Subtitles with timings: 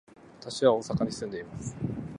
[0.39, 1.75] 私は大阪に住んでいます。